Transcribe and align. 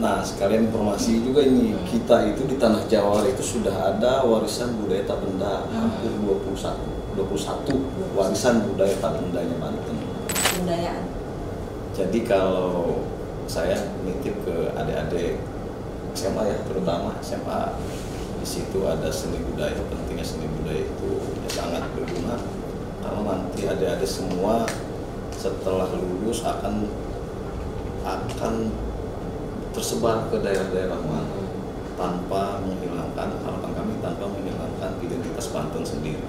Nah, 0.00 0.24
sekalian 0.24 0.72
informasi 0.72 1.20
juga 1.20 1.44
ini, 1.44 1.76
kita 1.84 2.24
itu 2.32 2.48
di 2.48 2.56
Tanah 2.56 2.88
Jawa 2.88 3.20
itu 3.28 3.44
sudah 3.44 3.92
ada 3.92 4.24
warisan 4.24 4.72
budaya 4.80 5.04
tak 5.04 5.20
benda 5.20 5.68
hampir 5.68 6.08
21 6.24 7.20
21 7.20 8.16
warisan 8.16 8.64
budaya 8.64 8.96
tak 8.96 9.20
bendanya 9.20 9.56
Banten. 9.60 9.96
Kebudayaan. 10.32 11.04
Jadi 11.92 12.18
kalau 12.24 13.04
saya 13.44 13.92
nitip 14.00 14.40
ke 14.48 14.72
adik-adik 14.72 15.36
SMA 16.16 16.48
ya, 16.48 16.56
terutama 16.64 17.20
SMA 17.20 17.76
di 18.40 18.46
situ 18.48 18.80
ada 18.88 19.12
seni 19.12 19.36
budaya, 19.52 19.76
pentingnya 19.84 20.24
seni 20.24 20.48
budaya 20.48 20.80
itu 20.80 21.10
ya 21.44 21.50
sangat 21.60 21.84
berguna 21.92 22.40
karena 23.04 23.20
nanti 23.20 23.68
adik-adik 23.68 24.08
semua 24.08 24.64
setelah 25.36 25.92
lulus 25.92 26.40
akan 26.40 26.88
akan 28.00 28.72
tersebar 29.70 30.26
ke 30.26 30.36
daerah-daerah 30.42 30.98
mana 31.06 31.30
tanpa 31.94 32.58
menghilangkan 32.66 33.38
harapan 33.38 33.70
kami 33.70 33.94
tanpa 34.02 34.26
menghilangkan 34.26 34.90
identitas 34.98 35.46
Banten 35.54 35.86
sendiri. 35.86 36.26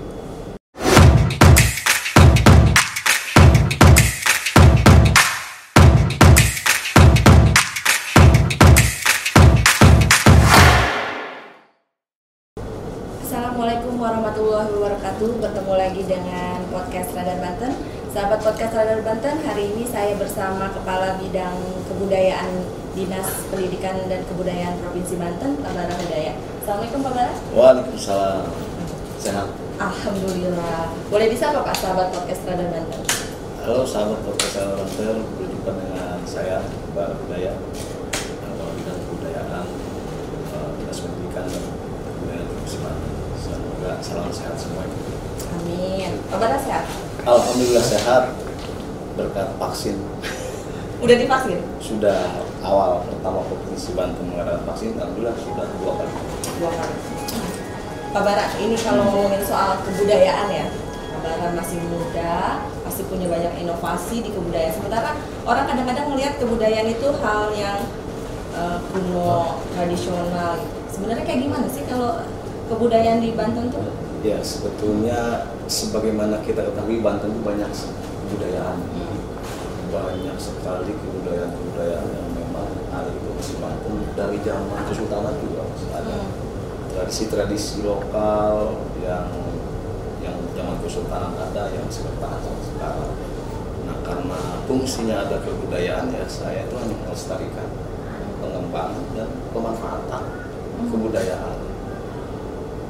Assalamualaikum 13.26 13.98
warahmatullahi 13.98 14.70
wabarakatuh. 14.70 15.30
Bertemu 15.42 15.74
lagi 15.74 16.02
dengan 16.06 16.62
podcast 16.70 17.10
Radar 17.18 17.42
Banten. 17.42 17.74
Sahabat 18.12 18.44
podcast 18.46 18.74
Radar 18.76 19.02
Banten, 19.02 19.40
hari 19.42 19.72
ini 19.72 19.88
saya 19.90 20.14
bersama 20.20 20.70
Kepala 20.70 21.18
Bidang 21.18 21.58
Kebudayaan 21.90 22.81
Dinas 22.92 23.48
Pendidikan 23.48 23.96
dan 24.12 24.20
Kebudayaan 24.28 24.76
Provinsi 24.84 25.16
Banten, 25.16 25.56
Pak 25.64 25.72
Bara 25.72 25.96
Hidayat. 25.96 26.36
Assalamualaikum 26.60 27.00
Pak 27.08 27.14
Bara. 27.16 27.34
Waalaikumsalam. 27.56 28.44
Sehat. 29.16 29.48
Alhamdulillah. 29.80 30.92
Boleh 31.08 31.28
disapa 31.32 31.64
Pak 31.64 31.76
sahabat 31.80 32.12
podcast 32.12 32.44
Radar 32.44 32.68
Banten? 32.68 33.02
Halo 33.64 33.88
sahabat 33.88 34.20
podcast 34.28 34.56
Banten, 34.76 35.24
berjumpa 35.40 35.72
dengan 35.72 36.20
saya 36.28 36.60
Kepala 36.92 37.16
Bidang 38.76 39.00
Kebudayaan 39.08 39.66
eh, 40.52 40.70
Dinas 40.76 41.00
Pendidikan 41.00 41.46
dan 41.48 41.64
Kebudayaan 41.64 42.46
Provinsi 42.52 42.78
Banten. 42.84 43.12
Semoga 43.40 43.92
salam 44.04 44.30
sehat 44.36 44.56
semuanya. 44.60 44.98
Amin. 45.56 46.12
Pak 46.28 46.38
Bara 46.44 46.60
sehat? 46.60 46.86
Alhamdulillah 47.24 47.86
sehat 47.88 48.24
berkat 49.16 49.48
vaksin 49.60 49.96
Udah 51.02 51.16
divaksin? 51.18 51.60
sudah 51.84 52.42
awal 52.62 53.02
pertama 53.06 53.42
provinsi 53.46 53.94
Banten 53.98 54.26
mengadakan 54.30 54.64
vaksin 54.70 54.98
alhamdulillah 54.98 55.38
sudah 55.38 55.66
dua 55.82 55.92
kali 55.98 56.14
Dua 56.62 56.72
kali. 56.78 56.96
Pak 58.12 58.22
Bara, 58.28 58.46
ini 58.60 58.76
kalau 58.76 59.08
ngomongin 59.08 59.40
soal 59.40 59.80
kebudayaan 59.88 60.52
ya, 60.52 60.68
Pak 61.24 61.56
masih 61.56 61.80
muda, 61.80 62.60
masih 62.84 63.08
punya 63.08 63.32
banyak 63.32 63.56
inovasi 63.64 64.20
di 64.20 64.36
kebudayaan. 64.36 64.76
Sementara 64.76 65.16
orang 65.48 65.64
kadang-kadang 65.64 66.12
melihat 66.12 66.36
kebudayaan 66.36 66.92
itu 66.92 67.08
hal 67.24 67.56
yang 67.56 67.80
eh, 68.52 68.78
kuno, 68.92 69.64
tradisional. 69.72 70.60
Sebenarnya 70.92 71.24
kayak 71.24 71.40
gimana 71.40 71.66
sih 71.72 71.88
kalau 71.88 72.20
kebudayaan 72.68 73.24
di 73.24 73.32
Banten 73.32 73.72
tuh? 73.72 74.12
ya 74.22 74.38
sebetulnya 74.46 75.50
sebagaimana 75.66 76.46
kita 76.46 76.62
ketahui 76.62 77.02
Banten 77.02 77.34
itu 77.34 77.42
banyak 77.42 77.70
kebudayaan 77.74 78.78
banyak 79.92 80.38
sekali 80.40 80.94
kebudayaan-kebudayaan 80.94 82.08
yang 82.16 82.31
ada 82.92 83.08
di 83.08 83.20
provinsi 83.24 83.56
Banten 83.64 83.96
dari 84.14 84.38
zaman 84.44 84.84
Kesultanan 84.86 85.34
juga 85.40 85.64
masih 85.64 85.90
ada 85.96 86.16
Hmm. 86.20 86.32
tradisi-tradisi 86.92 87.88
lokal 87.88 88.76
yang 89.00 89.32
yang 90.20 90.38
zaman 90.54 90.78
Kesultanan 90.84 91.34
ada 91.40 91.72
yang 91.72 91.88
masih 91.88 92.04
bertahan 92.12 92.40
sampai 92.44 92.66
sekarang. 92.68 93.12
Nah 93.88 93.98
karena 94.04 94.40
fungsinya 94.68 95.16
ada 95.24 95.40
kebudayaan 95.40 96.12
ya 96.12 96.28
saya 96.28 96.68
itu 96.68 96.76
hanya 96.76 96.96
melestarikan 97.08 97.70
pengembangan 98.44 99.04
dan 99.16 99.30
pemanfaatan 99.56 100.24
kebudayaan. 100.92 101.58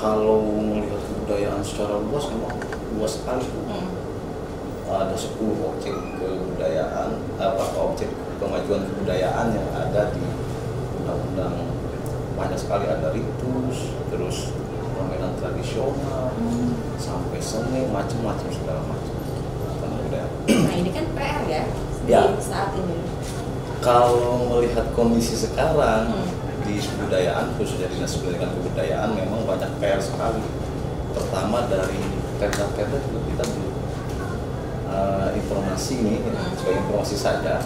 Kalau 0.01 0.41
melihat 0.57 0.97
kebudayaan 0.97 1.61
secara 1.61 2.01
luas 2.01 2.25
memang 2.33 2.57
luas 2.97 3.21
sekali. 3.21 3.45
Hmm. 3.69 3.89
ada 4.91 5.15
10 5.15 5.39
objek 5.63 5.95
kebudayaan 6.19 7.15
apa 7.39 7.63
objek 7.79 8.11
kemajuan 8.35 8.83
kebudayaan 8.91 9.55
yang 9.55 9.67
ada 9.71 10.11
di 10.11 10.19
undang-undang 10.99 11.71
banyak 12.35 12.59
sekali 12.71 12.87
ada 12.87 13.11
ritus 13.11 13.91
terus 14.07 14.55
permainan 14.95 15.35
tradisional 15.35 16.31
Hmm. 16.39 16.71
sampai 16.95 17.35
seni 17.43 17.83
macam-macam 17.91 18.47
segala 18.47 18.79
macam 18.87 19.11
tentang 19.75 19.91
kebudayaan. 19.99 20.31
Nah 20.47 20.75
ini 20.79 20.89
kan 20.95 21.05
PR 21.11 21.43
ya, 21.51 21.63
Ya. 22.07 22.31
saat 22.39 22.71
ini. 22.79 22.95
Kalau 23.83 24.47
melihat 24.55 24.87
kondisi 24.95 25.35
sekarang 25.35 26.15
Hmm. 26.15 26.31
di 26.63 26.79
kebudayaan 26.79 27.59
khususnya 27.59 27.91
dinas 27.91 28.15
pendidikan 28.15 28.55
kebudayaan 28.55 29.19
memang 29.19 29.43
banyak 29.43 29.67
PR 29.75 29.99
sekali. 29.99 30.39
Pertama 31.11 31.67
dari 31.67 31.99
perda-perda 32.39 32.97
juga 33.03 33.19
kita 33.27 33.43
belum 33.51 33.75
eh, 34.95 35.29
informasi 35.43 35.93
ini 36.07 36.15
Hmm. 36.23 36.55
sebagai 36.55 36.87
informasi 36.87 37.15
saja 37.19 37.59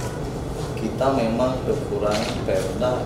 kita 0.74 1.08
memang 1.14 1.62
kekurangan 1.62 2.42
perda 2.42 3.06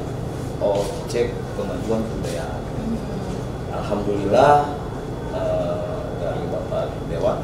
objek 0.59 1.33
kemajuan 1.55 2.01
kebudayaan. 2.03 2.61
Hmm. 2.61 2.97
Alhamdulillah 3.73 4.53
eh, 5.33 5.99
dari 6.19 6.43
Bapak 6.51 6.91
Dewan 7.07 7.39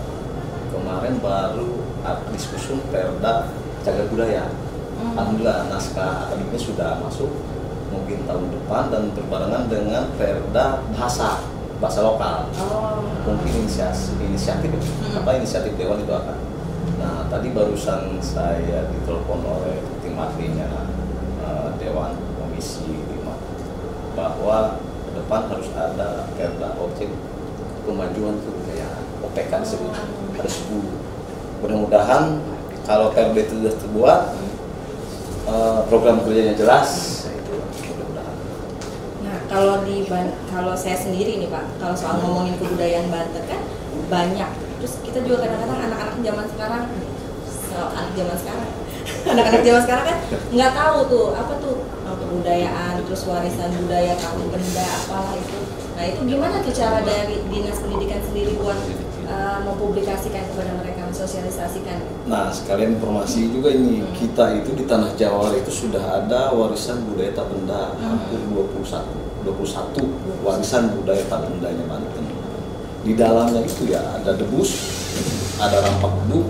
kemarin 0.71 1.15
baru 1.23 1.71
diskusi 2.35 2.77
perda 2.91 3.49
cagar 3.81 4.05
budaya. 4.11 4.45
Hmm. 4.99 5.15
Alhamdulillah 5.17 5.71
naskah 5.71 6.29
akademiknya 6.29 6.59
sudah 6.61 6.91
masuk 7.01 7.31
mungkin 7.89 8.27
tahun 8.27 8.51
depan 8.51 8.83
dan 8.91 9.03
berbarengan 9.15 9.63
dengan 9.71 10.03
perda 10.19 10.83
bahasa 10.91 11.39
bahasa 11.79 11.99
lokal. 12.03 12.47
Oh. 12.59 13.03
Mungkin 13.25 13.65
inisiasi 13.65 14.15
inisiatif 14.19 14.71
Hmm. 14.75 15.19
apa 15.23 15.39
inisiatif 15.39 15.75
Dewan 15.79 15.99
itu 16.03 16.11
akan. 16.11 16.37
Nah 17.01 17.27
tadi 17.27 17.51
barusan 17.51 18.15
saya 18.23 18.87
ditelepon 18.91 19.41
oleh 19.43 19.83
tim 19.99 20.15
ahlinya 20.15 20.69
eh, 21.43 21.67
Dewan 21.81 22.15
Komisi 22.39 22.87
5 24.15 24.15
bahwa 24.45 24.77
ke 24.77 25.11
depan 25.17 25.41
harus 25.49 25.67
ada 25.73 26.29
perda 26.37 26.69
objek 26.77 27.09
kemajuan 27.81 28.37
kebudayaan 28.45 29.03
OPK 29.25 29.51
disebut 29.65 29.89
ada 30.37 30.45
10 30.45 31.65
mudah-mudahan 31.65 32.23
kalau 32.85 33.09
perda 33.09 33.41
itu 33.41 33.57
sudah 33.57 33.73
terbuat 33.73 34.21
eh, 35.49 35.79
program 35.89 36.21
kerjanya 36.21 36.53
jelas 36.53 36.89
Nah, 39.25 39.41
kalau 39.49 39.81
di 39.81 40.05
kalau 40.53 40.77
saya 40.77 40.93
sendiri 40.93 41.41
nih 41.41 41.49
Pak, 41.49 41.81
kalau 41.81 41.97
soal 41.97 42.21
ngomongin 42.21 42.61
kebudayaan 42.61 43.09
Banten 43.09 43.41
kan 43.49 43.57
banyak. 44.05 44.49
Terus 44.77 45.01
kita 45.01 45.25
juga 45.25 45.41
kadang-kadang 45.41 45.89
anak-anak 45.89 46.21
zaman 46.21 46.45
sekarang, 46.45 46.83
anak 47.73 48.13
zaman 48.13 48.37
sekarang, 48.37 48.69
anak-anak 49.33 49.61
zaman 49.65 49.81
sekarang 49.81 50.05
kan 50.05 50.17
nggak 50.53 50.71
tahu 50.77 50.97
tuh 51.09 51.25
apa 51.33 51.53
tuh 51.57 51.75
uh, 52.04 52.04
kebudayaan, 52.35 52.99
terus 53.07 53.23
warisan 53.23 53.71
budaya, 53.79 54.13
tahun 54.19 54.51
benda, 54.51 54.83
apalah 54.83 55.35
itu. 55.39 55.59
Nah 55.95 56.03
itu 56.03 56.21
gimana 56.27 56.59
tuh 56.59 56.75
cara 56.75 56.99
dari 56.99 57.39
dinas 57.47 57.79
pendidikan 57.79 58.19
sendiri 58.19 58.59
buat 58.59 58.75
uh, 59.31 59.63
mempublikasikan 59.63 60.43
kepada 60.51 60.71
mereka, 60.83 61.07
mensosialisasikan? 61.07 62.27
Nah, 62.27 62.51
sekalian 62.51 62.99
informasi 62.99 63.55
juga 63.55 63.71
ini, 63.71 64.03
kita 64.19 64.59
itu 64.59 64.75
di 64.75 64.83
Tanah 64.83 65.15
Jawa 65.15 65.55
itu 65.55 65.71
sudah 65.71 66.03
ada 66.03 66.51
warisan 66.51 67.07
budaya 67.07 67.31
tak 67.31 67.47
benda 67.47 67.95
hampir 68.03 68.43
21 68.51 69.47
21 69.47 70.43
warisan 70.43 70.91
budaya 70.99 71.23
tak 71.31 71.47
bendanya 71.47 71.87
Banten. 71.87 72.25
Di 73.05 73.13
dalamnya 73.15 73.61
itu 73.63 73.87
ya 73.87 74.01
ada 74.19 74.35
debus, 74.35 74.75
ada 75.61 75.79
rampak 75.79 76.11
beduk, 76.25 76.49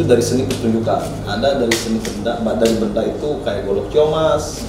itu 0.00 0.02
dari 0.08 0.24
seni 0.24 0.42
pertunjukan. 0.48 1.28
Ada 1.28 1.60
dari 1.60 1.76
seni 1.76 2.00
benda, 2.00 2.40
dari 2.56 2.74
benda 2.80 3.02
itu 3.04 3.28
kayak 3.46 3.68
golok 3.68 3.86
ciomas, 3.92 4.64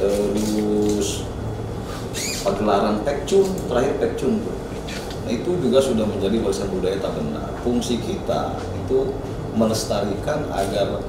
terus 0.00 1.28
pagelaran 2.40 3.04
pekcun, 3.04 3.44
terakhir 3.68 3.94
pekcun 4.00 4.40
tuh. 4.40 4.56
Nah, 5.28 5.30
itu 5.30 5.50
juga 5.60 5.78
sudah 5.78 6.08
menjadi 6.08 6.40
warisan 6.40 6.72
budaya 6.72 6.96
tak 6.96 7.12
benda. 7.20 7.44
Fungsi 7.60 8.00
kita 8.00 8.56
itu 8.80 9.12
melestarikan 9.52 10.48
agar 10.48 11.04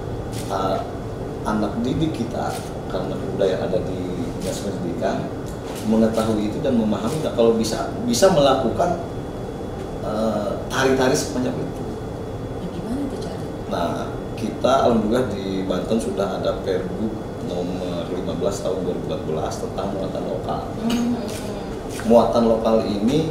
uh, 0.51 0.77
anak 1.47 1.71
didik 1.81 2.11
kita 2.13 2.51
karena 2.91 3.15
budaya 3.15 3.55
ada 3.63 3.79
di 3.79 3.99
dinas 4.43 4.59
pendidikan 4.61 5.25
mengetahui 5.87 6.53
itu 6.53 6.61
dan 6.61 6.77
memahami 6.77 7.25
nah, 7.25 7.33
kalau 7.33 7.57
bisa 7.57 7.89
bisa 8.05 8.29
melakukan 8.29 9.01
uh, 10.03 10.59
tari-tari 10.67 11.15
sepanjang 11.15 11.55
itu. 11.55 11.83
Nah? 12.85 12.97
Nah, 13.71 13.89
kita 14.35 14.73
alhamdulillah 14.85 15.31
di 15.31 15.63
Banten 15.65 15.97
sudah 15.97 16.37
ada 16.41 16.59
pergub 16.61 17.30
nomor 17.51 18.07
15 18.07 18.63
tahun 18.63 18.79
2014 19.27 19.63
tentang 19.67 19.87
muatan 19.95 20.23
lokal. 20.25 20.61
Hmm. 20.87 21.15
Muatan 22.07 22.43
lokal 22.47 22.87
ini 22.87 23.29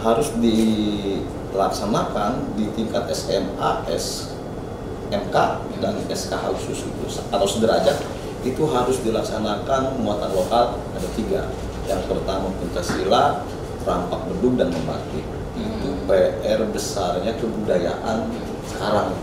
harus 0.00 0.32
dilaksanakan 0.40 2.56
di 2.56 2.64
tingkat 2.76 3.08
SMA, 3.12 3.70
SMK 3.88 5.36
dan 5.80 5.94
SKH 6.08 6.44
khusus 6.56 6.84
itu 6.88 7.04
atau 7.28 7.46
sederajat 7.48 7.96
itu 8.44 8.62
harus 8.68 9.00
dilaksanakan 9.00 10.04
muatan 10.04 10.30
lokal 10.36 10.76
ada 10.92 11.08
tiga. 11.16 11.48
Yang 11.88 12.02
pertama 12.08 12.52
Pancasila, 12.60 13.44
rampak 13.84 14.20
bedug 14.28 14.56
dan 14.60 14.68
membatik. 14.72 15.24
Itu 15.54 15.88
PR 16.08 16.60
besarnya 16.68 17.32
kebudayaan 17.38 18.26
sekarang 18.68 19.14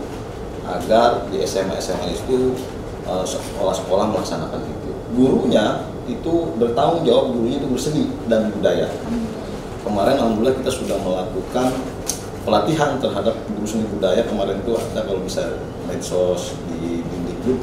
agar 0.62 1.26
di 1.28 1.42
SMA 1.42 1.74
SMA 1.82 2.14
itu 2.14 2.54
eh, 2.54 2.71
sekolah-sekolah 3.06 4.06
melaksanakan 4.14 4.60
itu. 4.66 4.90
Gurunya 5.12 5.86
itu 6.06 6.32
bertanggung 6.58 7.06
jawab 7.06 7.34
gurunya 7.34 7.58
itu 7.62 7.68
berseni 7.70 8.04
dan 8.26 8.50
budaya. 8.50 8.90
Kemarin 9.82 10.14
alhamdulillah 10.18 10.56
kita 10.62 10.70
sudah 10.70 10.96
melakukan 11.02 11.74
pelatihan 12.42 12.98
terhadap 12.98 13.34
guru 13.54 13.66
seni 13.66 13.86
budaya 13.86 14.26
kemarin 14.26 14.58
itu 14.62 14.74
ada 14.74 15.06
kalau 15.06 15.22
bisa 15.22 15.62
medsos 15.86 16.58
di 16.66 17.02
Dindikduk 17.06 17.62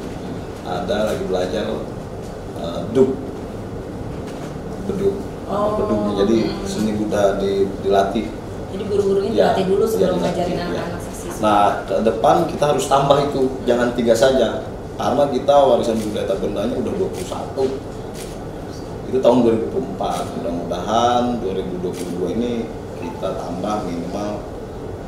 ada 0.64 1.12
lagi 1.12 1.24
belajar 1.28 1.68
eh, 2.60 2.82
duk 2.96 3.12
beduk 4.88 5.16
Oh. 5.50 5.82
beduk 5.82 6.14
jadi 6.14 6.38
seni 6.70 6.94
budaya 6.94 7.42
di, 7.42 7.66
dilatih 7.82 8.30
Jadi 8.70 8.84
guru-gurunya 8.86 9.32
Ya, 9.34 9.50
dilatih 9.50 9.66
dulu 9.66 9.84
sebelum 9.90 10.22
ya, 10.22 10.30
ngajarin 10.30 10.54
dilatih, 10.54 10.62
ya. 10.78 10.82
anak-anak 10.86 11.02
siswa. 11.10 11.42
Nah, 11.42 11.66
ke 11.90 11.96
depan 12.06 12.36
kita 12.46 12.64
harus 12.70 12.86
tambah 12.86 13.18
itu, 13.26 13.42
jangan 13.66 13.90
tiga 13.98 14.14
saja. 14.14 14.69
Karena 15.00 15.24
kita 15.32 15.56
warisan 15.64 15.96
budaya 15.96 16.28
tak 16.28 16.44
bendanya 16.44 16.76
udah 16.76 16.94
21. 17.08 19.08
Itu 19.08 19.18
tahun 19.24 19.38
2004. 19.48 20.36
Mudah-mudahan 20.36 21.40
2022 21.40 22.36
ini 22.36 22.68
kita 23.00 23.40
tambah 23.40 23.88
minimal 23.88 24.44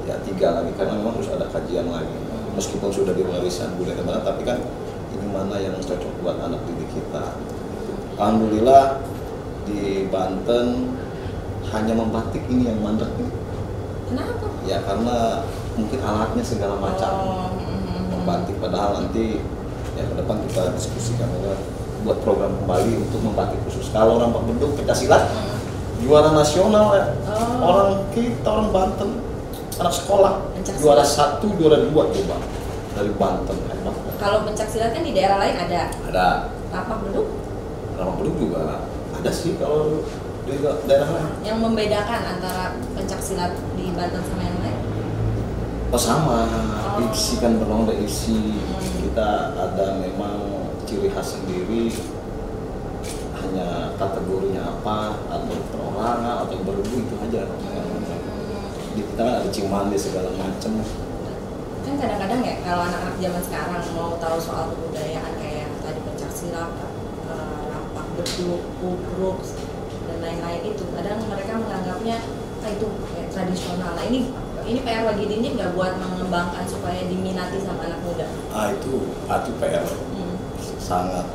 ya 0.07 0.15
tiga 0.23 0.55
lagi 0.55 0.71
karena 0.79 0.95
memang 0.95 1.19
harus 1.19 1.27
ada 1.35 1.43
kajian 1.51 1.91
lagi. 1.91 2.15
Meskipun 2.55 2.87
sudah 2.87 3.11
di 3.11 3.27
warisan 3.27 3.75
budaya 3.75 3.99
tak 3.99 4.05
benda, 4.07 4.23
tapi 4.23 4.41
kan 4.47 4.63
ini 5.11 5.27
mana 5.27 5.59
yang 5.59 5.75
cocok 5.75 6.23
buat 6.23 6.39
anak 6.39 6.63
didik 6.71 6.87
kita. 6.95 7.35
Alhamdulillah 8.15 9.03
di 9.67 10.07
Banten 10.07 10.95
hanya 11.67 11.93
membatik 11.99 12.47
ini 12.47 12.71
yang 12.71 12.79
mandek 12.79 13.11
nih. 13.19 13.31
Kenapa? 14.07 14.47
Ya 14.63 14.79
karena 14.87 15.43
mungkin 15.75 15.99
alatnya 15.99 16.43
segala 16.43 16.79
macam 16.79 17.11
Oh, 17.11 17.47
hmm. 17.59 18.11
membatik 18.11 18.55
padahal 18.59 19.03
nanti 19.03 19.39
ya 20.01 20.05
ke 20.07 20.15
depan 20.17 20.37
kita 20.43 20.61
diskusikan 20.73 21.29
juga 21.31 21.53
buat 22.01 22.17
program 22.19 22.57
kembali 22.57 22.97
untuk 22.99 23.21
membatik 23.21 23.61
khusus. 23.63 23.93
Kalau 23.93 24.17
beduk 24.43 24.73
kita 24.75 24.89
silat 24.91 25.29
Hmm. 25.29 25.61
juara 26.01 26.33
nasional 26.33 26.87
ya. 26.91 27.05
Oh. 27.29 27.61
Orang 27.61 27.89
kita 28.09 28.49
orang 28.49 28.69
Banten 28.69 29.09
anak 29.77 29.93
sekolah 29.93 30.33
Pencak 30.57 30.73
juara 30.81 31.05
silat. 31.05 31.37
satu 31.37 31.53
juara 31.55 31.77
dua 31.85 32.09
coba 32.09 32.37
dari 32.91 33.11
Banten 33.13 33.57
hebat. 33.69 33.95
Kalau 34.17 34.41
pencak 34.43 34.67
silat 34.67 34.91
kan 34.91 35.01
di 35.01 35.13
daerah 35.13 35.37
lain 35.37 35.55
ada. 35.55 35.93
Ada 36.09 36.25
Tapak 36.67 37.05
beduk 37.05 37.27
rampak 37.93 38.15
beduk 38.17 38.35
juga 38.39 38.81
ada 39.13 39.29
sih 39.29 39.53
kalau 39.55 40.01
di 40.41 40.57
daerah 40.87 41.05
lain. 41.07 41.27
yang 41.45 41.61
membedakan 41.61 42.21
antara 42.33 42.73
pencak 42.97 43.21
silat 43.21 43.53
di 43.77 43.93
Banten 43.93 44.25
sama 44.25 44.41
yang. 44.41 44.57
Oh 45.91 45.99
sama, 45.99 46.47
isi 47.11 47.35
kan 47.43 47.59
dari 47.59 48.07
isi. 48.07 48.55
Kita 49.03 49.51
ada 49.59 49.99
memang 49.99 50.71
ciri 50.87 51.11
khas 51.11 51.35
sendiri, 51.35 51.91
hanya 53.35 53.91
kategorinya 53.99 54.71
apa, 54.71 55.19
atau 55.27 55.51
perorangan, 55.67 56.47
atau 56.47 56.63
berbu 56.63 56.95
itu 56.95 57.15
aja. 57.19 57.43
Di 58.95 59.03
kita 59.03 59.19
kan 59.19 59.35
ada 59.43 59.49
cimande 59.51 59.99
segala 59.99 60.31
macam. 60.39 60.79
Kan 61.83 61.93
kadang-kadang 61.99 62.39
ya 62.39 62.55
kalau 62.63 62.87
anak-anak 62.87 63.15
zaman 63.19 63.41
sekarang 63.43 63.83
mau 63.91 64.15
tahu 64.15 64.37
soal 64.39 64.71
kebudayaan 64.71 65.33
kayak 65.43 65.75
tadi 65.83 65.99
pencak 66.07 66.31
silat, 66.31 66.71
eh, 67.27 67.61
rampak 67.67 68.07
beduk, 68.15 68.63
kubruk 68.79 69.43
dan 70.07 70.17
lain-lain 70.23 70.71
itu, 70.71 70.87
kadang 70.95 71.19
mereka 71.27 71.59
menganggapnya 71.59 72.17
ah, 72.63 72.69
itu 72.71 72.87
kayak 73.11 73.27
tradisional. 73.35 73.91
Nah 73.91 74.07
ini 74.07 74.31
ini 74.71 74.79
PR 74.81 75.03
bagi 75.03 75.27
Dini 75.27 75.47
nggak 75.51 75.75
buat 75.75 75.99
mengembangkan 75.99 76.63
supaya 76.63 77.03
diminati 77.03 77.59
sama 77.59 77.83
anak 77.83 77.99
muda. 78.07 78.23
Ah 78.55 78.71
itu, 78.71 79.03
itu 79.11 79.51
PR 79.59 79.83
Hmm. 79.83 80.35
sangat 80.79 81.27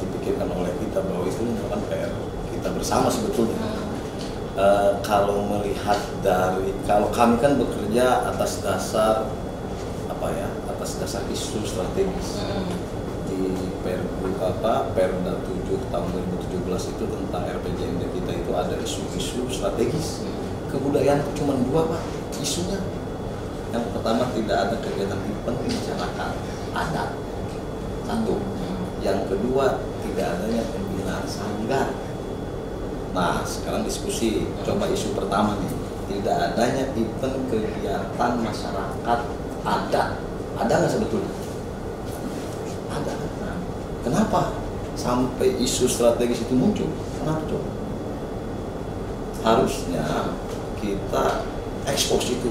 dipikirkan 0.00 0.48
oleh 0.48 0.72
kita 0.80 1.04
bahwa 1.04 1.28
itu 1.28 1.40
merupakan 1.44 1.80
PR 1.86 2.12
kita 2.50 2.68
bersama 2.72 3.12
sebetulnya. 3.12 3.60
Hmm. 3.60 3.88
Eh, 4.50 4.90
kalau 5.04 5.46
melihat 5.46 6.00
dari 6.20 6.72
kalau 6.84 7.12
kami 7.12 7.36
kan 7.38 7.54
bekerja 7.56 8.24
atas 8.26 8.60
dasar 8.60 9.28
apa 10.08 10.26
ya 10.32 10.48
atas 10.66 10.96
dasar 10.96 11.22
isu 11.28 11.60
strategis 11.62 12.40
Hmm. 12.40 12.72
di 13.28 13.52
Perbu 13.80 14.36
apa 14.36 14.90
Perda 14.92 15.38
7 15.44 15.80
tahun 15.88 16.08
2017 16.12 16.88
itu 16.88 17.04
tentang 17.04 17.42
RPJMD 17.46 18.02
kita 18.12 18.32
itu 18.34 18.50
ada 18.52 18.74
isu-isu 18.76 19.48
strategis 19.48 20.24
kebudayaan 20.68 21.24
cuma 21.32 21.56
dua 21.64 21.88
pak 21.88 22.02
isunya. 22.40 22.80
Yang 23.70 23.84
pertama 23.94 24.26
tidak 24.34 24.56
ada 24.66 24.76
kegiatan 24.82 25.20
event 25.30 25.58
di 25.62 25.68
masyarakat 25.70 26.32
ada 26.74 27.04
satu. 28.08 28.34
Yang 29.00 29.20
kedua 29.30 29.78
tidak 30.02 30.26
adanya 30.36 30.62
pembinaan 30.74 31.26
sanggar. 31.30 31.88
Nah 33.14 33.46
sekarang 33.46 33.86
diskusi. 33.86 34.50
Coba 34.66 34.90
isu 34.90 35.14
pertama 35.14 35.54
nih. 35.62 35.72
Tidak 36.10 36.36
adanya 36.52 36.84
event 36.98 37.36
kegiatan 37.46 38.32
masyarakat 38.42 39.18
ada 39.62 40.04
ada 40.58 40.72
nggak 40.76 40.92
sebetulnya? 40.92 41.32
Ada. 42.90 43.14
Kenapa? 44.04 44.52
Sampai 44.98 45.56
isu 45.62 45.86
strategis 45.86 46.44
itu 46.44 46.52
muncul. 46.52 46.90
Kenapa 47.20 47.40
coba? 47.48 47.70
Harusnya 49.40 50.04
kita 50.76 51.48
ekspos 51.88 52.28
itu. 52.32 52.50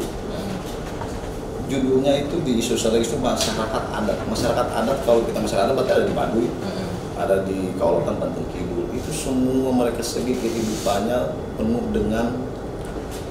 Judulnya 1.70 2.26
itu 2.26 2.42
di 2.42 2.58
isu 2.58 2.74
strategis 2.74 3.14
itu 3.14 3.22
masyarakat 3.22 3.84
adat. 3.94 4.18
Masyarakat 4.26 4.68
adat 4.74 4.98
kalau 5.06 5.22
kita 5.22 5.38
masyarakat 5.38 5.70
adat 5.70 5.76
berarti 5.78 5.94
ada 5.94 6.06
di 6.10 6.16
Baduy 6.18 6.48
Hmm. 6.50 6.90
ada 7.20 7.36
di 7.46 7.70
Kaulatan 7.78 8.18
Banten 8.18 8.46
Kidul. 8.50 8.90
Itu 8.90 9.12
semua 9.14 9.70
mereka 9.70 10.02
segi 10.02 10.33
kehidupannya 10.33 11.36
penuh 11.62 11.83
dengan 11.94 12.42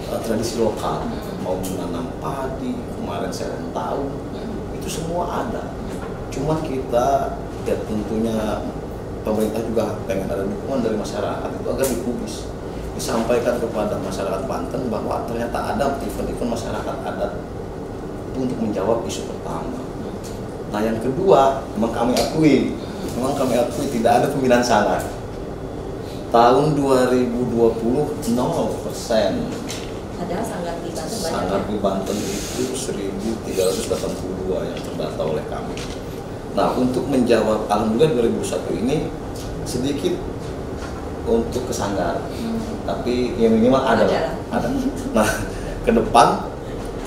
uh, 0.07 0.21
tradisi 0.23 0.63
lokal. 0.63 1.03
Mau 1.43 1.59
menanam 1.59 2.15
padi 2.23 2.79
kemarin 2.95 3.33
saya 3.35 3.59
tahu. 3.75 4.07
Itu 4.79 4.87
semua 4.87 5.43
ada. 5.43 5.75
Cuma 6.31 6.63
kita 6.63 7.35
ya 7.67 7.77
tentunya 7.91 8.63
pemerintah 9.27 9.61
juga 9.67 9.85
pengen 10.07 10.31
ada 10.31 10.47
dukungan 10.47 10.81
dari 10.81 10.97
masyarakat 10.97 11.51
itu 11.59 11.69
agar 11.69 11.87
dikubis 11.91 12.35
disampaikan 12.99 13.63
kepada 13.63 13.95
masyarakat 14.03 14.43
Banten 14.51 14.91
bahwa 14.91 15.23
ternyata 15.31 15.73
ada 15.73 16.03
event-event 16.03 16.51
masyarakat 16.51 16.97
adat 17.07 17.33
untuk 18.35 18.59
menjawab 18.59 19.07
isu 19.07 19.31
pertama. 19.31 19.79
Nah 20.75 20.81
yang 20.83 20.99
kedua, 20.99 21.63
memang 21.79 21.95
kami 21.95 22.13
akui, 22.19 22.75
memang 23.15 23.39
kami 23.39 23.55
akui 23.55 23.87
tidak 23.95 24.21
ada 24.21 24.27
pembinaan 24.35 24.67
sanggar. 24.67 25.01
Tahun 26.29 26.77
2020 26.77 28.37
0 28.37 28.85
persen 28.85 29.49
Padahal 30.19 30.45
sanggar 30.45 30.77
di 30.83 30.91
Banten 30.93 31.19
sanggar 31.25 31.61
ya. 31.63 31.69
di 31.71 31.77
Banten 31.79 32.19
itu 32.21 32.63
1382 32.75 34.69
yang 34.69 34.81
terdata 34.83 35.23
oleh 35.25 35.47
kami. 35.47 35.79
Nah 36.59 36.75
untuk 36.75 37.07
menjawab 37.07 37.71
Alhamdulillah 37.71 38.35
2001 38.35 38.83
ini 38.83 39.09
sedikit 39.63 40.19
untuk 41.29 41.69
ke 41.69 41.75
sanggar, 41.75 42.17
Hmm. 42.33 42.57
tapi 42.83 43.37
ya 43.37 43.47
minimal 43.47 43.85
ada, 43.85 44.05
Ada 44.05 44.33
ada. 44.49 44.69
Nah 45.13 45.29
ke 45.85 45.93
depan 45.93 46.49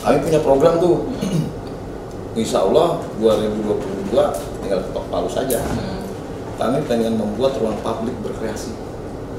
kami 0.01 0.17
punya 0.21 0.39
program 0.39 0.77
tuh, 0.77 1.09
Insya 2.31 2.63
Allah 2.63 3.03
2022 3.19 4.23
tinggal 4.61 4.79
ketok 4.87 5.05
palu 5.09 5.27
saja. 5.27 5.59
Hmm. 5.59 5.99
Kami 6.55 6.85
pengen 6.85 7.17
membuat 7.17 7.57
ruang 7.57 7.81
publik 7.81 8.15
berkreasi 8.21 8.71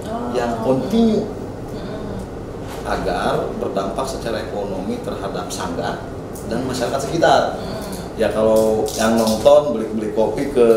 Oh. 0.02 0.34
yang 0.34 0.60
kontinu 0.60 1.24
Hmm. 1.72 2.18
agar 2.84 3.48
berdampak 3.56 4.04
secara 4.04 4.42
ekonomi 4.42 4.98
terhadap 5.00 5.46
sanggar 5.48 6.02
dan 6.50 6.60
masyarakat 6.66 7.00
sekitar. 7.00 7.56
Hmm. 7.56 8.18
Ya 8.20 8.28
kalau 8.28 8.84
yang 8.92 9.16
nonton 9.16 9.72
beli-beli 9.72 10.12
kopi 10.12 10.52
ke 10.52 10.68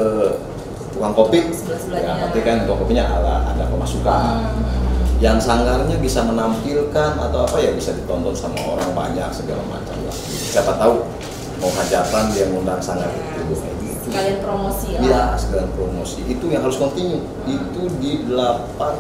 tukang 0.96 1.12
kopi, 1.12 1.40
ya 1.92 2.12
nanti 2.16 2.40
kan 2.40 2.64
tukang 2.64 2.88
kopinya 2.88 3.04
ada, 3.20 3.52
ada 3.52 3.64
pemasukan. 3.68 4.48
Hmm. 4.48 5.20
Yang 5.20 5.48
sanggarnya 5.48 5.96
bisa 6.00 6.24
menampilkan 6.24 7.12
atau 7.20 7.48
apa 7.48 7.58
ya 7.60 7.72
bisa 7.72 7.92
ditonton 7.96 8.36
sama 8.36 8.60
orang 8.76 8.92
banyak 8.96 9.28
segala 9.32 9.64
macam 9.68 9.96
lah. 10.08 10.16
Siapa 10.26 10.76
tahu 10.80 11.04
mau 11.60 11.72
hajatan 11.72 12.32
dia 12.36 12.52
ngundang 12.52 12.80
sanggar 12.84 13.12
itu, 13.12 13.44
itu 13.48 13.56
sekalian 14.06 14.38
promosi 14.44 14.88
lah. 14.96 15.02
Iya, 15.02 15.24
sekalian 15.40 15.72
promosi. 15.76 16.20
Itu 16.28 16.46
yang 16.52 16.62
harus 16.68 16.78
kontinu. 16.78 17.24
Itu 17.48 17.82
di 18.00 18.28
8 18.28 18.96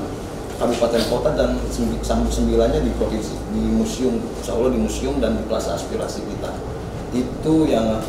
kabupaten 0.56 1.04
kota 1.12 1.30
dan 1.36 1.60
sembi- 1.68 2.00
sam- 2.00 2.32
sembilannya 2.32 2.80
di 2.80 2.92
provinsi 2.96 3.36
di 3.52 3.64
museum, 3.75 4.24
insya 4.40 4.56
Allah 4.56 4.72
di 4.72 4.80
museum 4.80 5.20
dan 5.20 5.36
di 5.36 5.44
plaza 5.52 5.75
aspirasi 5.75 6.24
kita. 6.25 6.52
Itu 7.12 7.68
yang 7.68 8.00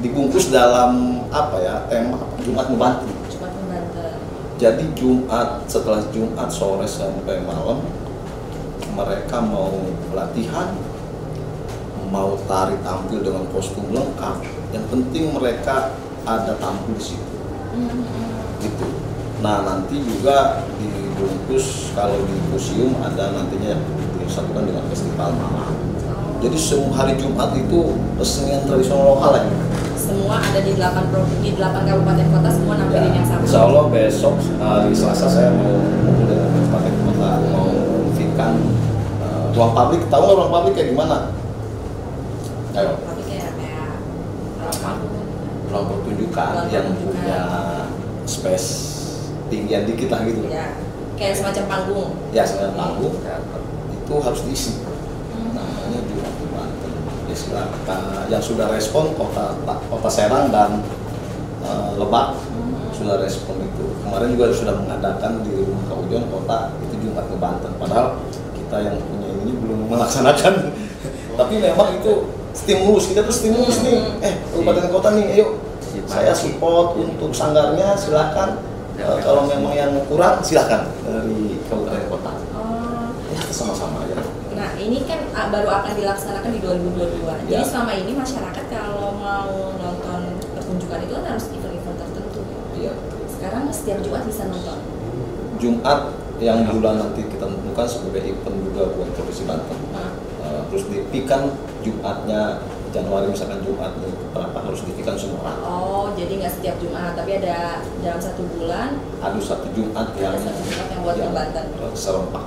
dibungkus 0.00 0.48
dalam 0.48 1.22
apa 1.28 1.56
ya 1.60 1.74
tema 1.86 2.16
Jumat 2.40 2.72
membantu. 2.72 3.12
Cepat 3.28 3.52
membantu. 3.52 4.00
Jadi 4.56 4.84
Jumat 4.96 5.64
setelah 5.68 6.00
Jumat 6.12 6.48
sore 6.52 6.88
sampai 6.88 7.40
malam 7.44 7.84
mereka 8.96 9.38
mau 9.40 9.72
latihan, 10.12 10.74
mau 12.10 12.36
tari 12.44 12.76
tampil 12.84 13.24
dengan 13.24 13.44
kostum 13.52 13.88
lengkap. 13.92 14.44
Yang 14.74 14.84
penting 14.92 15.24
mereka 15.36 15.94
ada 16.24 16.56
tampil 16.60 16.96
di 16.96 17.04
situ. 17.14 17.32
Hmm. 17.76 18.04
Gitu. 18.60 18.86
Nah 19.40 19.64
nanti 19.64 19.96
juga 20.04 20.68
dibungkus 20.76 21.96
kalau 21.96 22.20
di 22.28 22.36
museum 22.52 22.92
ada 23.00 23.32
nantinya 23.32 23.76
yang 23.76 23.84
disatukan 24.20 24.68
dengan 24.68 24.84
festival 24.92 25.32
malam. 25.32 25.72
Jadi 26.40 26.56
semua 26.56 27.04
hari 27.04 27.20
Jumat 27.20 27.52
itu 27.52 27.96
kesenian 28.16 28.64
tradisional 28.64 29.16
lokal 29.16 29.36
lagi. 29.40 29.69
Semua 30.10 30.42
ada 30.42 30.58
di 30.58 30.74
8 30.74 31.06
pro- 31.14 31.30
di 31.38 31.54
8 31.54 31.86
kabupaten 31.86 32.26
kota 32.34 32.50
semua 32.50 32.74
nampilin 32.82 33.14
yang 33.14 33.22
sama. 33.22 33.40
Ya, 33.40 33.46
Insya 33.46 33.60
Allah 33.62 33.84
besok 33.86 34.34
hari 34.58 34.90
Selasa 34.90 35.26
saya 35.30 35.54
mau 35.54 35.70
ngumpul 35.70 36.26
dengan 36.26 36.50
Kabupaten 36.50 36.94
Kota 37.06 37.30
mau 37.46 37.70
fikan 38.18 38.54
uh, 39.22 39.54
ruang 39.54 39.70
publik. 39.70 40.02
Tahu 40.10 40.20
nggak 40.26 40.34
ruang 40.34 40.50
publik 40.50 40.74
kayak 40.74 40.88
gimana? 40.98 41.16
Ayo, 42.74 42.92
kayak 42.98 43.50
ruang 45.70 45.86
pertunjukan 45.86 46.54
yang 46.74 46.86
punya 46.98 47.40
space 48.26 48.68
tinggian 49.46 49.86
dikit 49.86 50.10
lah 50.10 50.26
gitu. 50.26 50.42
Ya, 50.50 50.74
kayak 51.14 51.38
semacam 51.38 51.64
panggung. 51.70 52.10
Ya, 52.34 52.42
sebenarnya 52.42 52.74
panggung 52.74 53.14
itu 53.94 54.14
harus 54.18 54.40
diisi. 54.42 54.72
Hmm. 54.74 55.54
Namanya 55.54 56.00
Jumat 56.02 56.34
di 56.34 56.46
Silakan. 57.32 58.26
Yang 58.28 58.54
sudah 58.54 58.66
respon 58.70 59.14
kota 59.14 59.54
kota 59.88 60.08
Serang 60.10 60.50
dan 60.50 60.82
uh, 61.64 61.94
Lebak 61.96 62.36
Hmm. 62.50 62.90
sudah 62.92 63.16
respon 63.22 63.56
itu. 63.62 63.86
Kemarin 64.04 64.34
juga 64.34 64.50
sudah 64.52 64.74
mengadakan 64.76 65.40
di 65.46 65.64
rumah 65.64 65.84
Kaujon 65.88 66.26
kota 66.28 66.74
itu 66.82 66.94
Jumat 67.08 67.24
ke 67.30 67.36
Banten 67.38 67.72
padahal 67.78 68.18
kita 68.52 68.76
yang 68.82 68.96
punya 68.98 69.30
ini 69.46 69.52
belum 69.56 69.88
melaksanakan. 69.88 70.54
Tapi 71.40 71.54
memang 71.62 71.96
itu 71.96 72.28
stimulus 72.52 73.08
kita 73.08 73.22
tuh 73.24 73.32
stimulus 73.32 73.80
nih. 73.86 74.02
Eh 74.20 74.34
kabupaten 74.50 74.90
kota 74.90 75.08
nih 75.14 75.38
ayo. 75.38 75.56
Saya 76.06 76.34
support 76.34 76.98
untuk 76.98 77.30
sanggarnya 77.30 77.94
silakan. 77.94 78.58
Eh, 79.00 79.18
kalau 79.24 79.48
memang 79.48 79.72
yang 79.72 79.94
kurang 80.10 80.42
silakan 80.44 80.90
dari 81.06 81.56
kabupaten 81.70 82.04
kota. 82.10 82.32
Oh, 82.52 83.08
ya 83.32 83.40
sama-sama 83.48 84.04
aja 84.04 84.39
Nah, 84.60 84.76
ini 84.76 85.08
kan 85.08 85.24
ah, 85.32 85.48
baru 85.48 85.72
akan 85.72 85.92
dilaksanakan 85.96 86.50
di 86.52 86.60
2022. 86.60 87.48
Jadi 87.48 87.56
Ya. 87.56 87.64
selama 87.64 87.92
ini 87.96 88.12
masyarakat 88.12 88.64
kalau 88.68 89.16
mau 89.16 89.48
nonton 89.74 90.20
pertunjukan 90.52 91.00
itu 91.00 91.12
kan 91.16 91.24
harus 91.32 91.48
event-event 91.48 91.96
tertentu. 91.96 92.40
iya 92.76 92.92
Sekarang 93.24 93.72
setiap 93.72 94.04
Jumat 94.04 94.28
bisa 94.28 94.44
nonton. 94.46 94.78
Jumat 95.56 96.00
yang 96.36 96.64
bulan 96.66 96.96
nanti 96.96 97.24
kita 97.24 97.44
tentukan 97.44 97.84
sebagai 97.84 98.22
event 98.26 98.56
juga 98.62 98.82
buat 98.92 99.08
provinsi 99.12 99.44
Banten 99.44 99.80
Nah, 99.90 100.12
Uh, 100.40 100.64
terus 100.66 100.88
dipikan 100.88 101.52
Jumatnya 101.84 102.64
Januari 102.90 103.28
misalkan 103.28 103.60
Jumat 103.60 103.92
berapa 104.32 104.56
harus 104.56 104.82
dipikan 104.82 105.12
semua 105.12 105.52
oh, 105.60 106.16
jadi 106.16 106.32
nggak 106.40 106.52
setiap 106.56 106.80
Jumat, 106.80 107.12
tapi 107.12 107.38
ada 107.38 107.84
dalam 108.00 108.16
satu 108.18 108.40
bulan 108.56 108.96
ada 109.20 109.36
satu 109.36 109.68
Jumat 109.70 110.16
yang 110.16 110.32
ada 110.32 110.40
satu 110.42 110.60
Jumat 110.64 110.86
yang 110.88 111.00
buat 111.04 111.14
ke 111.14 111.28
Banten. 111.28 111.64
serempak 111.92 112.44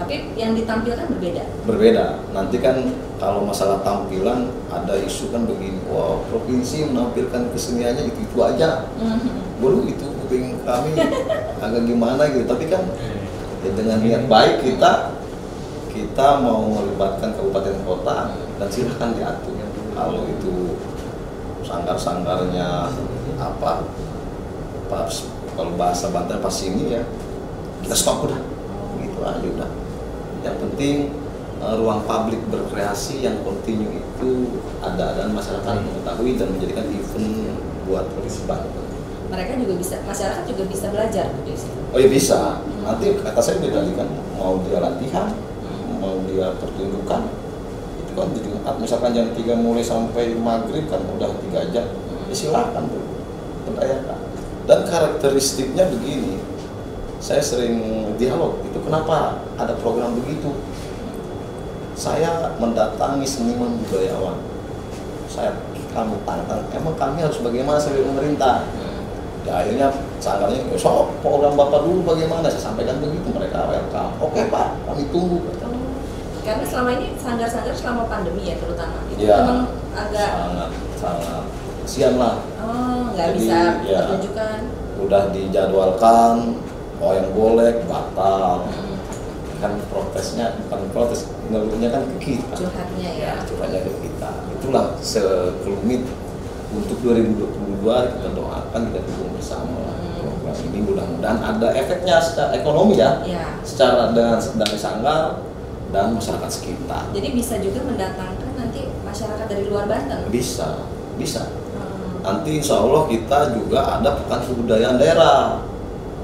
tapi 0.00 0.32
yang 0.32 0.56
ditampilkan 0.56 1.12
berbeda. 1.12 1.44
berbeda. 1.68 2.04
Nanti 2.32 2.56
kan 2.64 2.80
kalau 3.20 3.44
masalah 3.44 3.84
tampilan 3.84 4.48
ada 4.72 4.96
isu 4.96 5.28
kan 5.28 5.44
begini 5.44 5.76
wah 5.92 6.24
provinsi 6.32 6.88
menampilkan 6.88 7.52
keseniannya 7.52 8.08
itu 8.08 8.24
itu 8.24 8.38
aja. 8.40 8.88
Hmm. 8.96 9.52
baru 9.60 9.84
itu 9.84 10.08
kuping 10.24 10.56
kami 10.64 10.96
agak 11.64 11.82
gimana 11.84 12.32
gitu. 12.32 12.48
Tapi 12.48 12.64
kan 12.72 12.80
ya 13.60 13.70
dengan 13.76 14.00
niat 14.00 14.24
baik 14.24 14.64
kita 14.64 15.12
kita 15.92 16.40
mau 16.40 16.64
melibatkan 16.64 17.36
kabupaten 17.36 17.76
kota 17.84 18.32
dan 18.56 18.68
silahkan 18.72 19.12
diatur. 19.12 19.52
Kalau 19.92 20.24
itu 20.24 20.80
sanggar-sanggarnya 21.60 22.88
apa 23.36 23.84
pas 24.88 25.12
kalau 25.54 25.76
bahasa 25.76 26.08
Banten 26.08 26.40
pas 26.40 26.56
ini 26.64 26.96
ya 26.96 27.04
kita 27.84 27.92
stop 27.94 28.24
udah 28.24 28.40
gitu 29.04 29.20
aja 29.22 29.44
udah 29.44 29.70
yang 30.40 30.56
penting 30.56 31.12
eh, 31.60 31.74
ruang 31.76 32.04
publik 32.04 32.40
berkreasi 32.48 33.24
yang 33.24 33.40
kontinu 33.44 33.88
itu 33.92 34.60
ada 34.80 35.16
dan 35.16 35.32
masyarakat 35.32 35.74
mengetahui 35.84 36.40
dan 36.40 36.48
menjadikan 36.56 36.86
event 36.88 37.56
buat 37.84 38.04
provinsi 38.14 38.46
Banten 38.46 38.86
Mereka 39.30 39.62
juga 39.62 39.74
bisa, 39.78 39.94
masyarakat 40.02 40.42
juga 40.42 40.64
bisa 40.66 40.86
belajar 40.90 41.26
di 41.46 41.54
situ. 41.54 41.78
Oh 41.94 41.98
ya 42.02 42.10
bisa. 42.10 42.58
Nanti 42.82 43.14
kata 43.14 43.38
saya 43.38 43.62
tadi 43.62 43.94
kan 43.94 44.10
mau 44.34 44.58
dia 44.66 44.82
latihan, 44.82 45.30
mau 46.02 46.18
dia 46.26 46.50
pertunjukan, 46.58 47.30
itu 48.02 48.12
kan 48.18 48.26
di 48.34 48.40
Jumat 48.42 48.74
misalkan 48.82 49.14
jam 49.14 49.30
3 49.30 49.54
mulai 49.54 49.86
sampai 49.86 50.34
maghrib 50.34 50.90
kan 50.90 50.98
udah 51.14 51.30
tiga 51.46 51.62
jam. 51.70 51.86
Ya 52.26 52.34
silakan 52.34 52.90
tuh, 52.90 53.06
berdayakan. 53.70 54.18
Dan 54.66 54.80
karakteristiknya 54.90 55.86
begini, 55.94 56.42
saya 57.20 57.44
sering 57.44 57.76
dialog 58.16 58.58
itu 58.64 58.80
kenapa 58.80 59.44
ada 59.60 59.76
program 59.78 60.16
begitu. 60.16 60.56
Saya 61.94 62.56
mendatangi 62.56 63.28
seniman 63.28 63.76
budayawan. 63.84 64.40
Saya 65.28 65.52
kamu 65.92 66.16
tantang, 66.24 66.64
emang 66.72 66.96
kami 66.96 67.20
harus 67.20 67.38
bagaimana 67.44 67.76
sebagai 67.76 68.08
pemerintah? 68.08 68.64
ya 69.40 69.64
akhirnya 69.64 69.88
sanggarnya 70.20 70.60
so 70.76 71.08
program 71.24 71.56
bapak 71.56 71.80
dulu 71.88 72.04
bagaimana 72.12 72.44
saya 72.52 72.60
sampaikan 72.70 73.00
begitu 73.00 73.32
mereka 73.32 73.64
welcome 73.72 74.12
oke 74.20 74.40
pak 74.52 74.68
kami 74.84 75.08
tunggu 75.08 75.40
Karena 76.40 76.64
selama 76.64 76.90
ini 76.96 77.16
sanggar-sanggar 77.20 77.72
selama 77.76 78.04
pandemi 78.08 78.48
ya 78.52 78.56
terutama 78.60 79.00
itu 79.12 79.28
Iya. 79.28 79.36
memang 79.44 79.60
agak 79.96 80.30
sangat 80.36 80.70
sangat 81.00 81.44
kasihan 81.84 82.14
lah 82.20 82.34
oh 82.60 83.00
nggak 83.16 83.28
bisa 83.36 83.58
ya. 83.88 84.00
pertunjukan. 84.12 84.58
udah 85.08 85.22
dijadwalkan 85.32 86.34
oh 87.00 87.12
yang 87.12 87.28
boleh 87.30 87.82
batal 87.84 88.68
kan 89.56 89.76
protesnya 89.86 90.56
bukan 90.58 90.80
protes 90.90 91.20
ngeluhnya 91.46 91.88
kan 91.90 92.02
ke 92.06 92.16
kita 92.18 92.54
Curhatnya 92.54 93.10
ya. 93.12 93.32
curhatnya 93.44 93.80
ke 93.82 93.92
kita 93.98 94.30
itulah 94.50 94.96
sekelumit 95.00 96.08
untuk 96.70 96.96
2022 97.02 97.84
kita 97.84 98.28
doakan 98.32 98.80
kita 98.88 99.00
dukung 99.02 99.30
bersama 99.34 99.80
Hmm. 99.90 100.16
program 100.22 100.56
ini 100.62 100.78
mudah-mudahan 100.82 101.40
ada 101.40 101.68
efeknya 101.74 102.16
secara 102.20 102.52
ekonomi 102.54 102.96
ya 102.96 103.20
Ya. 103.22 103.56
secara 103.60 104.12
dengan 104.12 104.36
dari 104.36 104.76
sanggar 104.76 105.44
dan 105.90 106.12
masyarakat 106.14 106.48
sekitar 106.50 107.08
Jadi 107.10 107.28
bisa 107.30 107.56
juga 107.58 107.80
mendatangkan 107.82 108.52
nanti 108.54 108.84
masyarakat 109.00 109.46
dari 109.46 109.64
luar 109.66 109.84
Banten. 109.86 110.28
bisa 110.28 110.88
bisa 111.16 111.48
Hmm. 111.74 112.20
nanti 112.22 112.50
insya 112.54 112.78
Allah 112.78 113.04
kita 113.06 113.38
juga 113.52 113.98
ada 113.98 114.16
pekan 114.16 114.40
kebudayaan 114.42 114.96
daerah 114.96 115.68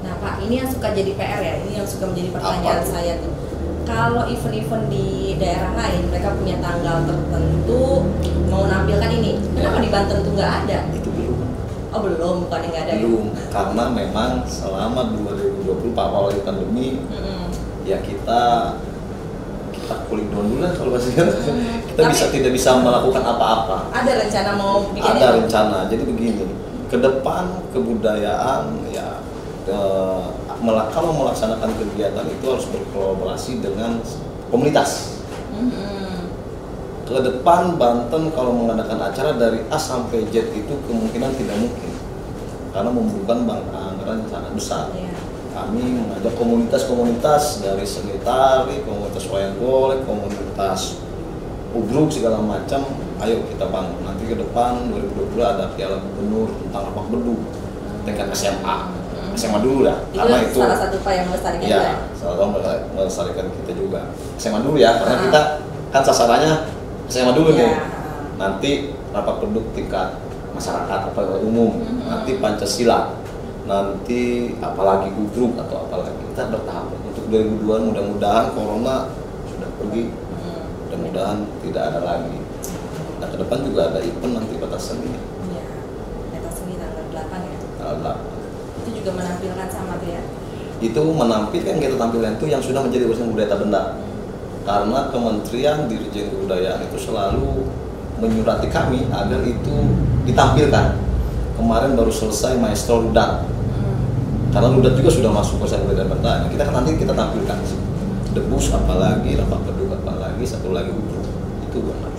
Nah 0.07 0.15
Pak, 0.17 0.33
ini 0.41 0.53
yang 0.57 0.69
suka 0.69 0.87
jadi 0.89 1.11
PR 1.13 1.41
ya, 1.41 1.53
ini 1.59 1.71
yang 1.75 1.85
suka 1.85 2.07
menjadi 2.07 2.29
pertanyaan 2.31 2.79
Apa 2.79 2.87
saya 2.87 3.13
tuh. 3.19 3.33
Kalau 3.83 4.23
event-event 4.25 4.85
di 4.87 5.07
daerah 5.37 5.71
lain, 5.73 6.07
mereka 6.07 6.31
punya 6.33 6.55
tanggal 6.57 7.03
tertentu 7.03 8.03
mau 8.45 8.63
nampilkan 8.65 9.11
ini. 9.13 9.39
Kenapa 9.53 9.79
di 9.79 9.89
Banten 9.89 10.17
tuh 10.21 10.33
nggak 10.33 10.51
ada? 10.63 10.79
itu 10.89 11.09
belum 11.09 11.39
Oh 11.89 11.99
belum, 12.01 12.35
bukan 12.45 12.59
yang 12.61 12.71
nggak 12.73 12.83
ada. 12.83 12.91
ya? 12.91 12.99
belum 12.99 13.25
karena 13.49 13.83
memang 13.89 14.29
selama 14.45 15.01
2020 15.09 15.65
pak 15.93 16.05
awal 16.05 16.31
pandemi 16.37 16.99
Mm-mm. 17.01 17.47
ya 17.83 17.97
kita 17.99 18.75
kita 19.71 19.95
cooling 20.05 20.29
down 20.29 20.45
dulu 20.45 20.59
lah 20.59 20.71
kalau 20.73 20.89
bahasa 20.91 21.09
kita 21.09 21.23
Hmm. 21.25 21.79
kita 21.87 22.01
Tapi- 22.01 22.11
bisa 22.11 22.25
tidak 22.27 22.51
bisa 22.53 22.69
melakukan 22.77 23.23
apa-apa 23.23 23.77
Ada 23.89 24.11
rencana 24.19 24.51
mau 24.53 24.83
bikin 24.85 25.09
ada 25.09 25.25
itu? 25.25 25.35
rencana 25.41 25.77
jadi 25.87 26.03
begini 26.03 26.43
ke 26.85 26.97
depan 26.97 27.43
kebudayaan 27.71 28.61
ya 28.89 29.16
mela- 30.63 30.89
kalau 30.93 31.11
melaksanakan 31.13 31.71
kegiatan 31.75 32.25
itu 32.27 32.45
harus 32.47 32.67
berkolaborasi 32.71 33.59
dengan 33.61 33.99
komunitas. 34.49 35.21
Mm-mm. 35.53 36.29
ke 37.07 37.23
depan 37.23 37.79
Banten 37.79 38.35
kalau 38.35 38.51
mengadakan 38.51 38.99
acara 38.99 39.31
dari 39.39 39.63
A 39.71 39.79
sampai 39.79 40.27
Z 40.27 40.51
itu 40.51 40.73
kemungkinan 40.85 41.31
tidak 41.39 41.55
mungkin. 41.55 41.91
Karena 42.75 42.91
membutuhkan 42.91 43.47
anggaran 43.71 44.21
yang 44.21 44.31
sangat 44.31 44.51
besar. 44.53 44.85
Iya. 44.91 45.15
kami 45.57 45.81
mengajak 45.97 46.37
komunitas-komunitas 46.37 47.65
dari 47.65 47.81
seni 47.81 48.21
tari, 48.21 48.77
komunitas 48.85 49.25
wayang 49.25 49.57
golek, 49.57 50.05
komunitas 50.05 51.01
ubruk 51.73 52.13
segala 52.13 52.37
macam. 52.37 52.85
Ayo 53.17 53.41
kita 53.49 53.65
bangun. 53.65 54.05
Nanti 54.05 54.29
ke 54.29 54.37
depan 54.37 54.93
2020 54.93 55.41
ada 55.41 55.73
piala 55.73 55.97
gubernur 55.97 56.53
tentang 56.61 56.93
rapak 56.93 57.05
bedu 57.09 57.41
tingkat 58.05 58.29
SMA 58.37 58.96
SMA 59.37 59.59
dulu 59.61 59.85
dah 59.85 59.97
itu, 60.03 60.17
karena 60.17 60.37
itu 60.43 60.57
salah 60.57 60.77
satu 60.77 60.95
pak 60.99 61.13
yang 61.13 61.25
melestarikan 61.29 61.67
Iya, 61.67 61.77
ya? 61.79 61.93
salah 62.11 62.35
satu 62.35 62.49
melestarikan 62.91 63.45
kita 63.53 63.71
juga 63.71 63.99
SMA 64.35 64.59
dulu 64.59 64.75
ya 64.75 64.91
karena 64.97 65.13
Ah. 65.13 65.21
kita 65.23 65.41
kan 65.87 66.01
sasarannya 66.03 66.53
SMA 67.05 67.31
dulu 67.31 67.53
Iya. 67.53 67.59
nih 67.61 67.73
nanti 68.35 68.71
rapat 69.09 69.35
penduduk 69.39 69.65
tingkat 69.71 70.17
masyarakat 70.51 70.99
apa 71.07 71.21
umum 71.39 71.77
Mhm. 71.77 72.01
nanti 72.03 72.31
pancasila 72.37 73.13
nanti 73.63 74.21
apalagi 74.57 75.11
gudruk 75.11 75.53
atau 75.57 75.85
apalagi 75.85 76.15
kita 76.25 76.49
bertahap 76.49 76.87
untuk 77.03 77.25
2002 77.27 77.77
mudah-mudahan 77.83 78.45
corona 78.51 79.11
sudah 79.45 79.69
pergi 79.75 80.03
Hmm. 80.09 80.65
mudah-mudahan 80.83 81.37
tidak 81.61 81.83
ada 81.85 81.99
lagi 82.01 82.37
nah 83.17 83.27
ke 83.27 83.35
depan 83.35 83.59
juga 83.61 83.89
ada 83.89 83.99
event 83.99 84.33
nanti 84.35 84.53
batas 84.55 84.81
seni 84.87 85.09
Iya. 85.47 85.65
Meta 86.31 86.49
seni 86.49 86.73
tanggal 86.75 87.05
8 87.11 87.39
ya. 87.43 87.57
tanggal 87.75 87.97
8. 87.99 88.17
Itu 88.77 88.89
juga 89.07 89.23
menampilkan 89.23 89.67
sama 89.71 89.95
ya. 90.03 90.19
itu 90.83 90.99
menampilkan 90.99 91.79
kita 91.79 91.95
tampilkan 91.95 92.35
itu 92.35 92.45
yang 92.51 92.59
sudah 92.59 92.83
menjadi 92.83 93.07
urusan 93.07 93.31
budaya 93.31 93.47
tak 93.47 93.63
benda 93.63 93.81
karena 94.67 94.99
Kementerian 95.15 95.87
Dirjen 95.87 96.27
Kebudayaan 96.27 96.83
itu 96.91 96.97
selalu 96.99 97.71
menyurati 98.19 98.67
kami 98.67 99.07
agar 99.07 99.39
itu 99.47 99.75
ditampilkan. 100.27 100.99
Kemarin 101.55 101.95
baru 101.95 102.11
selesai 102.11 102.59
maestro 102.59 103.07
ludak 103.07 103.47
karena 104.51 104.67
ludak 104.67 104.99
juga 104.99 105.09
sudah 105.09 105.31
masuk 105.31 105.63
ke 105.63 105.71
budaya 105.71 106.05
benda 106.11 106.33
Nah, 106.43 106.49
kita 106.51 106.67
kan 106.67 106.73
nanti 106.83 106.99
kita 106.99 107.15
tampilkan. 107.15 107.57
Debus 108.35 108.69
apalagi 108.75 109.39
rapat 109.39 109.59
beduk 109.65 109.89
apalagi 110.03 110.43
satu 110.43 110.75
lagi 110.75 110.91
itu 110.91 111.79
benar 111.81 112.11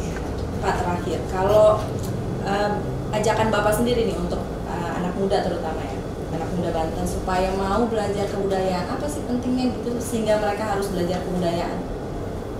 Pak 0.59 0.75
terakhir, 0.83 1.21
kalau 1.30 1.78
em, 2.42 2.73
ajakan 3.14 3.49
Bapak 3.54 3.71
sendiri 3.76 4.11
nih 4.11 4.16
untuk 4.18 4.42
eh, 4.66 4.90
anak 4.99 5.14
muda 5.14 5.47
terutama 5.47 5.78
ya, 5.87 5.98
anak 6.28 6.50
muda 6.56 6.70
Banten 6.75 7.06
supaya 7.08 7.49
mau 7.56 7.88
belajar 7.88 8.28
kebudayaan, 8.28 8.87
apa 8.92 9.06
sih 9.08 9.25
pentingnya 9.25 9.73
gitu 9.80 9.97
sehingga 9.97 10.40
mereka 10.40 10.76
harus 10.76 10.92
belajar 10.92 11.25
kebudayaan? 11.25 11.99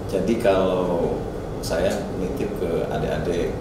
jadi 0.09 0.35
kalau 0.41 1.21
saya 1.61 2.09
nitip 2.17 2.49
ke 2.57 2.89
adik-adik 2.89 3.53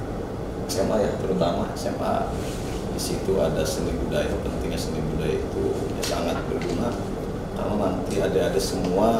SMA 0.71 0.95
ya 1.03 1.11
terutama 1.19 1.67
SMA 1.75 2.31
di 2.95 2.99
situ 2.99 3.35
ada 3.37 3.61
seni 3.67 3.93
budaya 3.99 4.31
pentingnya 4.41 4.79
seni 4.79 5.03
budaya 5.03 5.37
itu 5.37 5.63
ya 5.99 6.03
sangat 6.03 6.39
berguna 6.47 6.89
karena 7.53 7.75
nanti 7.75 8.15
adik-adik 8.23 8.63
semua 8.63 9.19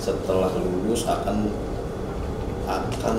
setelah 0.00 0.48
lulus 0.56 1.04
akan 1.04 1.52
akan 2.66 3.16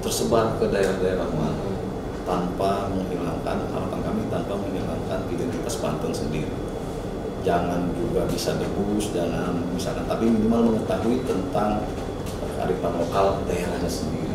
tersebar 0.00 0.56
ke 0.62 0.70
daerah-daerah 0.70 1.26
mana 1.34 1.68
tanpa 2.22 2.86
menghilangkan 2.86 3.66
harapan 3.66 4.00
kami 4.02 4.22
tanpa 4.30 4.54
menghilangkan 4.62 5.20
identitas 5.26 5.74
Banten 5.82 6.14
sendiri 6.14 6.54
jangan 7.42 7.90
juga 7.92 8.22
bisa 8.26 8.54
debus 8.54 9.10
jangan 9.10 9.54
misalkan 9.68 10.06
tapi 10.06 10.24
minimal 10.26 10.72
mengetahui 10.72 11.22
tentang 11.22 11.82
kearifan 12.54 12.92
lokal 12.96 13.26
daerahnya 13.44 13.90
sendiri 13.90 14.30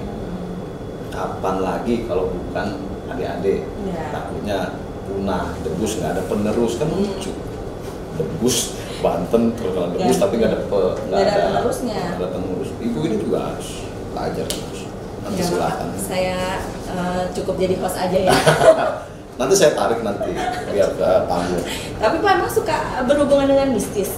kapan 1.10 1.56
lagi 1.60 2.04
kalau 2.04 2.30
bukan 2.30 2.68
adik-adik 3.08 3.64
Ya. 3.84 4.12
takutnya 4.12 4.58
punah 5.04 5.56
debus 5.62 5.98
nggak 5.98 6.12
ada 6.14 6.24
penerus 6.26 6.76
kan 6.76 6.88
lucu 6.88 7.32
debus 8.16 8.58
Banten 8.98 9.54
terkenal 9.54 9.94
debus 9.94 10.10
Ya. 10.12 10.22
tapi 10.22 10.34
nggak 10.36 10.52
ada 10.52 10.60
pe- 10.64 10.98
Nggak 11.08 11.20
ada 11.22 11.34
penerusnya. 11.48 11.96
nggak 11.96 12.18
ada 12.18 12.28
penerus 12.30 12.70
ibu 12.78 13.00
ini 13.04 13.16
juga 13.18 13.38
harus 13.48 13.70
belajar 14.10 14.46
terus 14.46 14.82
nanti 15.22 15.38
Ya, 15.38 15.46
silahkan 15.46 15.88
Saya 15.96 16.40
eh, 16.88 17.24
cukup 17.32 17.56
jadi 17.56 17.76
host 17.78 17.96
aja 17.96 18.20
ya. 18.20 18.34
nanti 19.38 19.54
saya 19.54 19.72
tarik 19.78 20.02
nanti 20.02 20.34
biar 20.74 20.90
ke 20.98 21.10
panggung. 21.30 21.66
Tapi 21.98 22.16
Pak 22.22 22.32
emang 22.42 22.52
suka 22.52 22.76
berhubungan 23.06 23.48
dengan 23.50 23.70
mistis? 23.74 24.12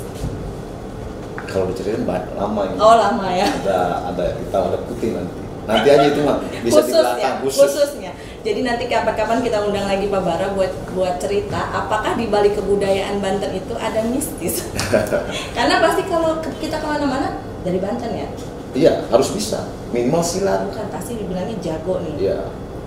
kalau 1.49 1.65
diceritain 1.73 2.05
banyak 2.05 2.29
lama 2.37 2.61
ini. 2.69 2.77
Oh 2.77 2.95
lama 2.95 3.27
ya. 3.33 3.47
ada 3.49 3.79
ada 4.13 4.25
hitam 4.37 4.69
ada 4.69 4.79
putih 4.85 5.17
nanti. 5.17 5.39
Nanti 5.65 5.87
aja 5.89 6.05
itu 6.09 6.21
mah 6.25 6.37
bisa 6.65 6.81
khusus 6.81 7.05
ya, 7.17 7.29
khusus. 7.41 7.61
khususnya. 7.61 8.11
Jadi 8.41 8.63
nanti 8.63 8.85
kapan-kapan 8.89 9.43
kita 9.43 9.65
undang 9.65 9.85
lagi 9.85 10.07
Pak 10.09 10.21
Bara 10.23 10.47
buat 10.55 10.71
buat 10.95 11.19
cerita 11.19 11.59
apakah 11.73 12.15
di 12.15 12.25
balik 12.31 12.57
kebudayaan 12.57 13.21
Banten 13.21 13.51
itu 13.53 13.73
ada 13.77 14.01
mistis. 14.09 14.65
Karena 15.57 15.81
pasti 15.83 16.05
kalau 16.07 16.39
ke- 16.41 16.57
kita 16.57 16.79
ke 16.81 16.87
mana-mana 16.87 17.37
dari 17.61 17.77
Banten 17.77 18.09
ya, 18.13 18.27
iya 18.73 18.93
harus 19.11 19.29
bisa. 19.35 19.67
Minimal 19.89 20.21
silat. 20.21 20.69
Bukan 20.69 20.87
pasti 20.93 21.17
dibilangnya 21.17 21.57
jago 21.61 22.01
nih, 22.01 22.13
iya 22.17 22.39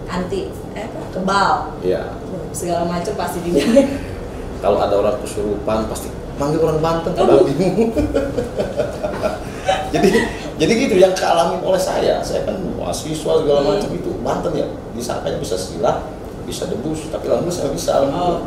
anti 0.07 0.49
eh 0.73 0.87
kebal, 1.11 1.73
iya. 1.81 2.13
Segala 2.53 2.85
macam 2.85 3.13
pasti 3.15 3.39
dibilang. 3.41 3.87
kalau 4.59 4.79
ada 4.79 4.95
orang 4.95 5.17
kesurupan 5.19 5.87
pasti 5.87 6.07
manggil 6.37 6.59
orang 6.63 6.81
Banten 6.81 7.13
bingung 7.45 7.93
jadi 9.95 10.09
jadi 10.57 10.73
gitu 10.79 10.95
yang 10.97 11.13
kealamin 11.13 11.61
oleh 11.61 11.79
saya 11.79 12.21
saya 12.21 12.45
kan 12.45 12.57
mahasiswa 12.77 13.33
segala 13.43 13.59
Hmm. 13.61 13.69
macam 13.75 13.91
itu 13.93 14.11
Banten 14.23 14.53
ya. 14.55 14.67
Disangkanya 14.93 15.39
bisa 15.39 15.57
silat 15.57 15.97
bisa 16.43 16.67
debus 16.67 17.07
tapi 17.09 17.27
lama 17.27 17.49
saya 17.49 17.71
bisa. 17.71 18.03
Oh, 18.03 18.43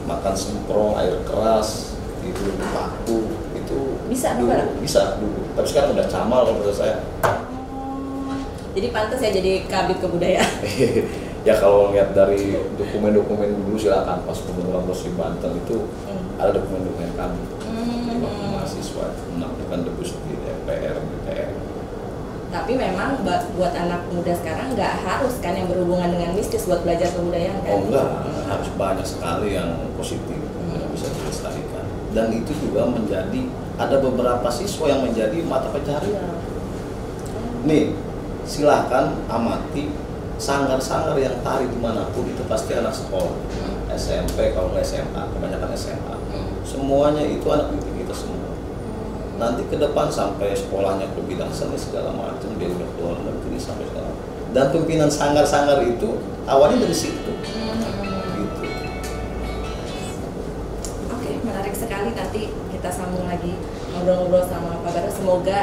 makan 0.00 0.32
semprong 0.34 0.96
air 0.98 1.14
keras 1.22 1.94
itu 2.20 2.50
paku 2.72 3.30
itu 3.54 3.78
Bisa, 4.10 4.34
dulu 4.34 4.50
bisa 4.80 5.14
dulu. 5.16 5.40
Tapi 5.54 5.66
sekarang 5.66 5.90
udah 5.94 6.06
camal 6.06 6.40
kalau 6.42 6.54
menurut 6.58 6.74
saya 6.74 6.98
jadi 8.70 8.88
pantas 8.90 9.18
ya 9.18 9.30
jadi 9.30 9.66
kabit 9.66 9.98
kebudayaan. 9.98 10.52
ya 11.48 11.54
kalau 11.56 11.90
lihat 11.90 12.12
dari 12.12 12.52
dokumen-dokumen 12.76 13.48
dulu 13.60 13.74
silakan 13.74 14.22
pas 14.22 14.36
pembentukan 14.36 14.84
Prosi 14.84 15.08
Banten 15.14 15.52
itu 15.56 15.76
Hmm. 16.04 16.36
ada 16.36 16.52
dokumen-dokumen 16.52 17.10
kami 17.14 17.40
Hmm. 17.60 18.20
waktu 18.20 18.44
mahasiswa 18.46 19.06
melakukan 19.30 19.78
debus 19.84 20.12
di 20.20 20.34
DPR 20.36 20.96
DPR 20.96 21.50
Tapi 22.50 22.72
memang 22.74 23.22
buat 23.22 23.72
anak 23.72 24.10
muda 24.10 24.34
sekarang 24.34 24.74
nggak 24.74 24.94
harus 25.00 25.38
kan 25.38 25.54
yang 25.54 25.64
berhubungan 25.64 26.10
dengan 26.10 26.34
mistis 26.34 26.66
buat 26.66 26.82
belajar 26.82 27.08
kebudayaan 27.08 27.62
kan? 27.62 27.70
oh 27.70 27.80
enggak 27.84 28.08
harus 28.44 28.68
banyak 28.74 29.06
sekali 29.06 29.54
yang 29.54 29.70
positif 29.94 30.34
yang 30.68 30.90
bisa 30.90 31.06
dilestarikan 31.08 31.86
dan 32.10 32.26
itu 32.30 32.50
juga 32.58 32.84
menjadi 32.84 33.40
ada 33.78 33.96
beberapa 33.96 34.48
siswa 34.50 34.90
yang 34.90 35.02
menjadi 35.02 35.38
mata 35.40 35.70
pencaharian 35.70 36.26
nih 37.62 37.94
silahkan 38.50 39.14
amati 39.30 39.94
sanggar-sanggar 40.36 41.14
yang 41.14 41.38
tari 41.40 41.64
di 41.64 41.78
mana 41.78 42.10
pun 42.10 42.26
itu 42.26 42.42
pasti 42.44 42.74
anak 42.74 42.90
sekolah 42.90 43.30
Hmm. 43.54 43.76
SMP 43.92 44.50
kalau 44.50 44.70
nggak 44.70 44.82
SMA 44.82 45.22
kebanyakan 45.30 45.70
SMA 45.72 46.14
Hmm. 46.28 46.50
semuanya 46.62 47.22
itu 47.22 47.46
anak 47.46 47.70
didik 47.70 48.02
kita 48.02 48.14
semua 48.16 48.50
nanti 49.36 49.62
ke 49.64 49.76
depan 49.76 50.10
sampai 50.10 50.50
sekolahnya 50.52 51.06
ke 51.08 51.20
bidang 51.22 51.48
seni 51.48 51.74
segala 51.74 52.10
macam 52.10 52.50
dia 52.56 52.68
udah 52.68 52.88
keluar 52.90 53.16
negeri 53.18 53.56
sampai 53.56 53.86
sekarang 53.86 54.16
dan 54.50 54.66
pimpinan 54.68 55.06
sanggar-sanggar 55.08 55.78
itu 55.80 56.18
awalnya 56.44 56.82
dari 56.82 56.96
situ 56.96 57.32
Hmm. 57.46 57.78
gitu 58.36 58.66
Oke, 61.10 61.30
menarik 61.40 61.74
sekali. 61.74 62.10
Nanti 62.10 62.42
kita 62.70 62.90
sambung 62.90 63.24
lagi 63.24 63.54
ngobrol-ngobrol 63.92 64.42
sama 64.42 64.80
Pak 64.80 64.90
Bara. 64.90 65.10
Semoga 65.10 65.60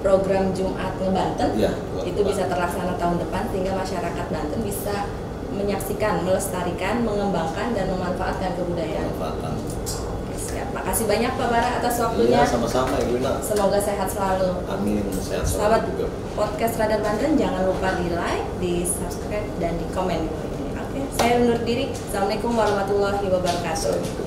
program 0.00 0.52
Jumat 0.52 0.92
Ngebanten 0.96 1.50
Iya, 1.54 1.72
itu 2.02 2.20
bisa 2.20 2.46
terlaksana 2.46 2.96
tahun 2.96 3.16
depan 3.20 3.42
sehingga 3.48 3.72
masyarakat 3.72 4.26
Banten 4.28 4.60
bisa 4.60 5.06
menyaksikan, 5.48 6.20
melestarikan, 6.20 7.00
mengembangkan 7.00 7.72
dan 7.72 7.88
memanfaatkan 7.88 8.52
kebudayaan. 8.54 9.08
Oke, 9.16 10.34
siap. 10.36 10.68
Makasih 10.70 11.08
banyak 11.08 11.32
Pak 11.32 11.48
Bara 11.48 11.70
atas 11.80 11.96
waktunya. 11.96 12.36
iya 12.36 12.42
sama-sama 12.44 13.00
Ibu 13.00 13.16
Ina 13.16 13.40
Semoga 13.40 13.80
sehat 13.80 14.04
selalu. 14.06 14.52
amin 14.68 15.00
sehat 15.16 15.48
Sahabat 15.48 15.80
selalu 15.80 15.96
juga 15.96 16.06
podcast 16.36 16.74
Radar 16.76 17.00
Banten 17.00 17.40
jangan 17.40 17.62
lupa 17.64 17.88
di 17.96 18.12
like, 18.12 18.46
di 18.60 18.84
subscribe 18.84 19.48
dan 19.56 19.80
di 19.80 19.86
komen. 19.90 20.28
Oke, 20.76 21.00
saya 21.16 21.40
undur 21.40 21.60
diri. 21.64 21.88
Assalamualaikum 21.88 22.52
warahmatullahi 22.52 23.24
wabarakatuh. 23.24 23.72
Assalamualaikum 23.72 23.96
warahmatullahi 23.96 24.12
wabarakatuh 24.12 24.25